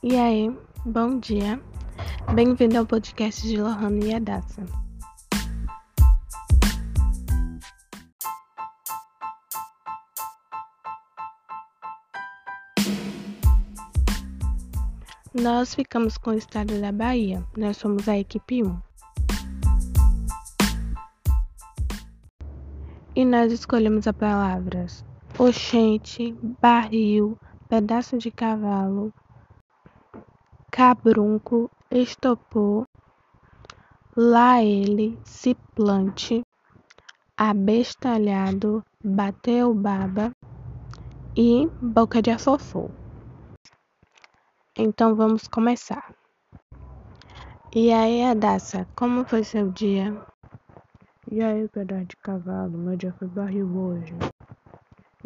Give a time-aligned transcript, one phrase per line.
[0.00, 1.60] E aí, bom dia.
[2.32, 4.64] Bem-vindo ao podcast de Lohana e Adassa.
[15.34, 17.44] Nós ficamos com o estado da Bahia.
[17.56, 18.80] Nós somos a equipe 1.
[23.16, 25.04] E nós escolhemos as palavras
[25.36, 27.36] oxente, barril,
[27.68, 29.12] pedaço de cavalo,
[30.78, 32.84] cabrunco, estopor,
[34.16, 36.40] lá ele, se plante,
[37.36, 40.30] abestalhado, bateu baba
[41.36, 42.88] e boca de afofô.
[44.78, 46.14] Então vamos começar.
[47.74, 50.16] E aí, Adassa, como foi seu dia?
[51.28, 54.14] E aí, pedaço de cavalo, meu dia foi barril hoje.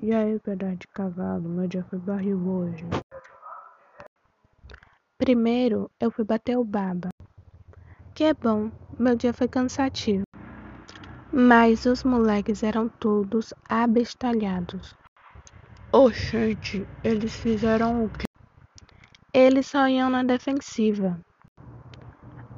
[0.02, 2.86] E aí, pedaço de cavalo, meu dia foi barril hoje.
[5.24, 7.10] Primeiro eu fui bater o baba.
[8.12, 10.24] Que é bom, meu dia foi cansativo.
[11.32, 14.96] Mas os moleques eram todos abestalhados.
[15.92, 18.24] Oxente, eles fizeram o quê?
[19.32, 21.16] Eles só iam na defensiva.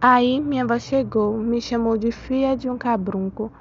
[0.00, 3.52] Aí minha avó chegou, me chamou de filha de um cabrunco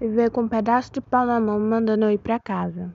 [0.00, 2.92] e veio com um pedaço de pau na mão mandando eu ir pra casa.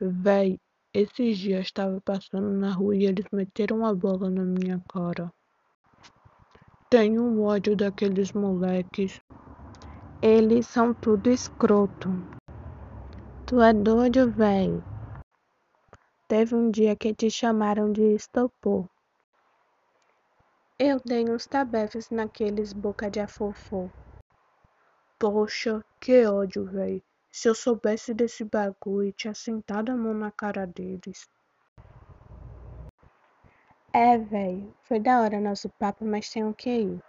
[0.00, 0.58] Véi,
[1.00, 5.32] esses dias estava passando na rua e eles meteram a bola na minha cara.
[6.90, 9.20] Tenho um ódio daqueles moleques.
[10.20, 12.08] Eles são tudo escroto.
[13.46, 14.70] Tu é doido, véi.
[16.26, 18.84] Teve um dia que te chamaram de estopor.
[20.80, 23.88] Eu dei uns tabefes naqueles boca de afofô.
[25.16, 27.00] Poxa, que ódio, véi.
[27.40, 31.30] Se eu soubesse desse bagulho, tinha sentado a mão na cara deles.
[33.94, 37.00] É, velho, foi da hora nosso papo, mas tenho que ir.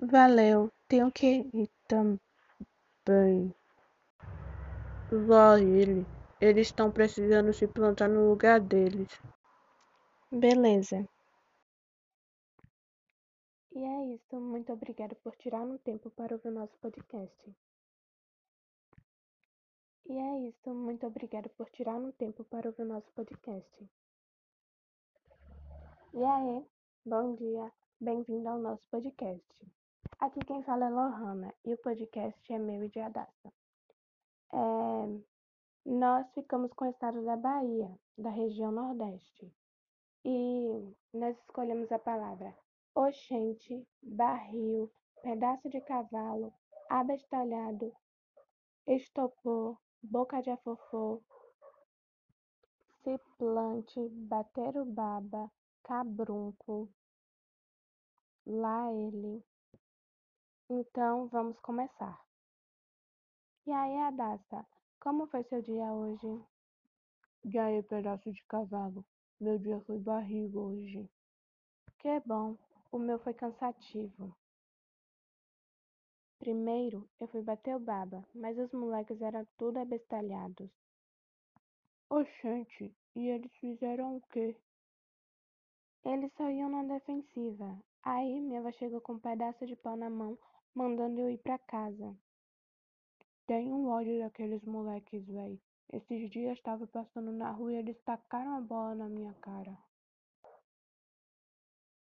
[0.00, 3.52] Valeu, tenho que ir também.
[5.10, 6.06] Lá ele,
[6.40, 9.08] eles estão precisando se plantar no lugar deles.
[10.30, 11.08] Beleza.
[13.72, 17.52] E é isso, muito obrigada por tirar um tempo para ouvir o nosso podcast.
[20.10, 23.88] E é isso, muito obrigada por tirar um tempo para ouvir nosso podcast.
[26.12, 26.66] E aí,
[27.06, 29.46] bom dia, bem-vindo ao nosso podcast.
[30.18, 33.52] Aqui quem fala é Lohana e o podcast é meu e de Adassa.
[34.52, 35.20] É,
[35.86, 39.54] nós ficamos com o estado da Bahia, da região Nordeste,
[40.24, 42.52] e nós escolhemos a palavra
[42.96, 44.90] oxente, barril,
[45.22, 46.52] pedaço de cavalo,
[46.88, 47.94] abestalhado,
[48.88, 51.22] estopor, boca de afofô,
[53.02, 55.50] ciplante, baterubaba,
[55.82, 56.88] cabrunco,
[58.46, 59.44] lá ele.
[60.68, 62.20] Então vamos começar.
[63.66, 64.66] E aí, Adassa,
[64.98, 66.44] como foi seu dia hoje?
[67.44, 69.04] E aí, pedaço de cavalo,
[69.40, 71.08] meu dia foi barrigo hoje.
[71.98, 72.56] Que bom,
[72.90, 74.34] o meu foi cansativo.
[76.40, 80.70] Primeiro eu fui bater o baba, mas os moleques eram tudo abestalhados.
[82.08, 84.56] Oxente, e eles fizeram o quê?
[86.02, 87.78] Eles só iam na defensiva.
[88.02, 90.38] Aí minha avó chegou com um pedaço de pau na mão,
[90.74, 92.16] mandando eu ir pra casa.
[93.46, 95.60] Tenho um ódio daqueles moleques, véi.
[95.92, 99.76] Esses dias estava passando na rua e eles tacaram a bola na minha cara.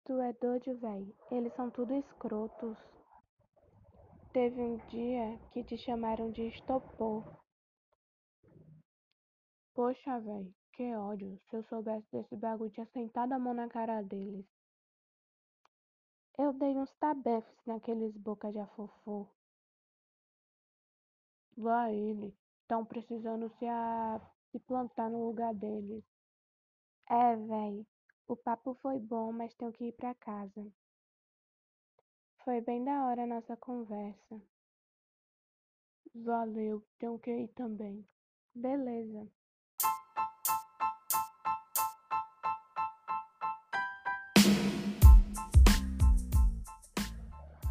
[0.04, 1.14] Tu é doido, véi.
[1.30, 2.76] Eles são tudo escrotos.
[4.34, 7.22] Teve um dia que te chamaram de estopor.
[9.72, 11.40] Poxa, véi, que ódio.
[11.48, 14.44] Se eu soubesse desse bagulho, tinha sentado a mão na cara deles.
[16.36, 19.28] Eu dei uns tabefes naqueles boca de afofô.
[21.56, 22.36] Lá ele.
[22.62, 24.20] Estão precisando se, a...
[24.50, 26.02] se plantar no lugar deles.
[27.08, 27.86] É, véi.
[28.26, 30.72] O papo foi bom, mas tenho que ir pra casa.
[32.44, 34.38] Foi bem da hora a nossa conversa.
[36.14, 38.06] Valeu, tenho que ir também.
[38.54, 39.26] Beleza.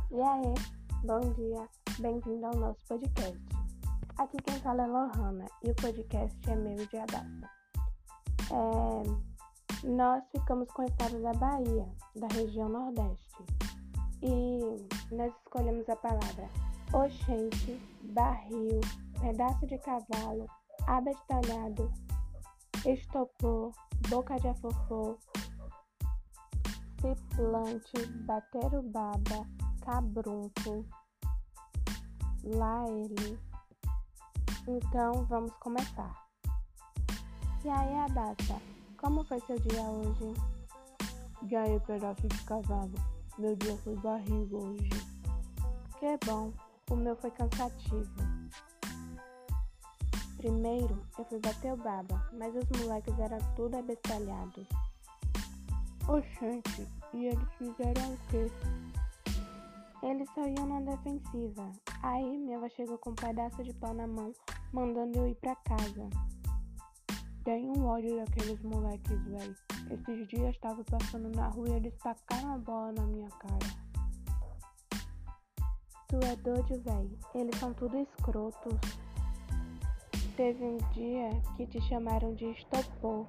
[0.09, 0.53] E aí,
[1.05, 1.69] bom dia,
[1.99, 3.39] bem-vindo ao nosso podcast.
[4.17, 7.49] Aqui quem fala é Lohana e o podcast é meu de Adassa.
[8.49, 13.63] É, nós ficamos com o estado da Bahia, da região Nordeste
[14.23, 16.49] e nós escolhemos a palavra
[16.93, 17.79] oxente,
[18.13, 18.79] barril,
[19.19, 20.47] pedaço de cavalo,
[20.87, 21.91] abestalhado,
[22.85, 23.71] estopor,
[24.09, 25.17] boca de afofô,
[27.01, 29.45] Ciplante, bater o baba,
[29.81, 30.85] cabrunco.
[32.45, 33.37] Lá ele.
[34.65, 36.23] Então vamos começar.
[37.65, 38.61] E aí, Adassa,
[38.97, 40.33] como foi seu dia hoje?
[41.43, 43.12] Ganhei pedaço de cavalo.
[43.37, 44.89] Meu dia foi barriga hoje.
[45.99, 46.53] Que bom,
[46.91, 48.13] o meu foi cansativo.
[50.37, 54.67] Primeiro eu fui bater o baba, mas os moleques eram tudo abestalhados.
[56.07, 58.51] Oxente, e eles fizeram o quê?
[60.03, 61.71] Eles só iam na defensiva.
[62.03, 64.31] Aí minha avó chegou com um pedaço de pau na mão,
[64.71, 66.09] mandando eu ir pra casa.
[67.43, 69.55] Tenho um ódio daqueles moleques, véi.
[69.91, 73.83] Esses dias estava passando na rua e eles tacaram a bola na minha cara.
[76.07, 77.19] Tu é doido, véi.
[77.35, 78.79] Eles são tudo escrotos.
[80.37, 83.27] Teve um dia que te chamaram de estopor.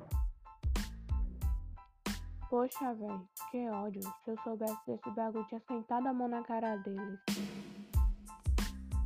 [2.49, 4.03] Poxa, velho, que ódio.
[4.25, 7.19] Se eu soubesse desse bagulho, tinha sentado a mão na cara deles.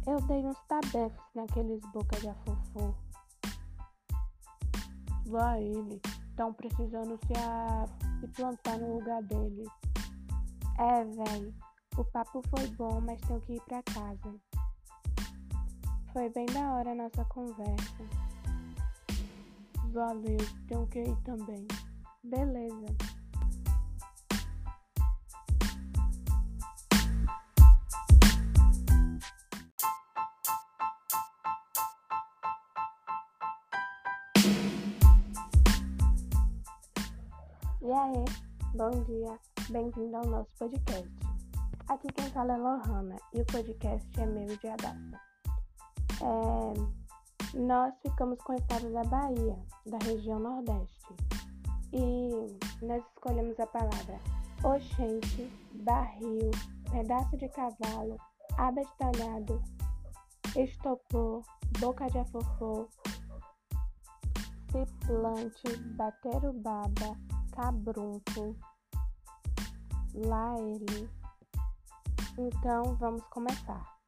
[0.06, 3.07] Eu dei uns tabefes naqueles boca de afofô.
[5.28, 6.00] Vai ele.
[6.30, 7.84] Estão precisando se, a...
[8.20, 9.68] se plantar no lugar deles.
[10.78, 11.54] É, velho.
[11.96, 14.34] O papo foi bom, mas tenho que ir pra casa.
[16.12, 18.04] Foi bem da hora a nossa conversa.
[19.92, 20.38] Valeu,
[20.68, 21.66] tenho que ir também.
[22.22, 23.17] Beleza.
[38.00, 38.24] Aí,
[38.76, 39.36] bom dia,
[39.70, 41.10] bem-vindo ao nosso podcast.
[41.88, 45.20] Aqui quem fala é Lohana e o podcast é meu de Adassa.
[46.22, 51.12] É, nós ficamos com o estado da Bahia, da região Nordeste,
[51.92, 54.20] e nós escolhemos a palavra
[54.62, 55.50] oxente,
[55.82, 56.52] barril,
[56.92, 58.16] pedaço de cavalo,
[58.58, 59.60] abestalhado,
[60.56, 61.42] estopor,
[61.80, 62.88] boca de afofô,
[64.70, 67.18] ciplante, bater o baba,
[67.58, 68.56] cabrunco.
[70.14, 71.10] Lá ele.
[72.38, 73.98] Então vamos começar.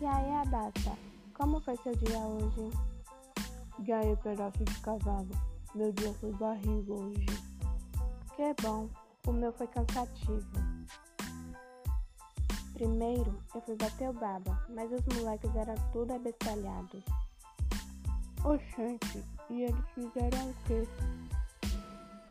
[0.00, 0.96] E aí, Adassa,
[1.34, 2.70] como foi seu dia hoje?
[3.80, 5.28] Ganhei pedaço de cavalo.
[5.74, 7.26] Meu dia foi barriga hoje.
[8.34, 8.88] Que bom,
[9.26, 10.50] o meu foi cansativo.
[12.72, 17.04] Primeiro eu fui bater o baba, mas os moleques eram tudo abestalhados.
[18.44, 20.88] Oxente, e eles fizeram o quê?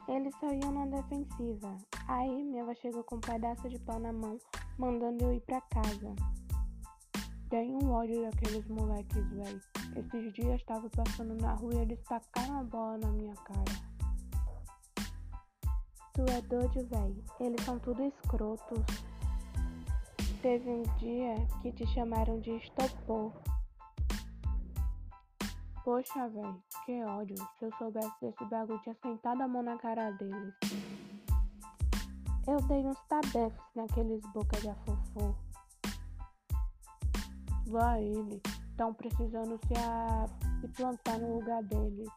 [0.07, 1.77] Eles só iam na defensiva.
[2.07, 4.37] Aí minha avó chegou com um pedaço de pau na mão,
[4.77, 6.13] mandando eu ir pra casa.
[7.49, 9.61] Tenho um ódio daqueles moleques, véi.
[9.95, 13.93] Esses dias estava passando na rua e eles tacaram a bola na minha cara.
[16.13, 17.23] Tu é doido, véi.
[17.39, 18.85] Eles são tudo escrotos.
[20.41, 23.31] Teve um dia que te chamaram de estopor.
[25.83, 27.35] Poxa, velho, que ódio.
[27.59, 30.53] Se eu soubesse desse bagulho, tinha sentado a mão na cara deles.
[32.47, 35.35] Eu dei uns tabefes naqueles boca de afofô.
[37.67, 38.41] Vai ele.
[38.69, 40.25] Estão precisando se, a...
[40.61, 42.09] se plantar no lugar deles.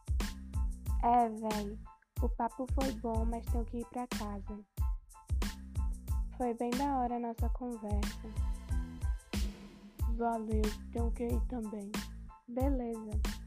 [1.03, 1.77] É, velho.
[2.21, 4.59] O papo foi bom, mas tenho que ir pra casa.
[6.37, 8.27] Foi bem da hora a nossa conversa.
[10.15, 10.61] Valeu,
[10.93, 11.91] tenho que ir também.
[12.47, 13.46] Beleza.